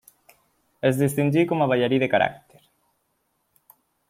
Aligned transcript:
Es 0.89 1.01
distingí 1.01 1.43
com 1.53 1.63
a 1.65 1.67
ballarí 1.75 2.01
de 2.05 2.09
caràcter. 2.17 2.65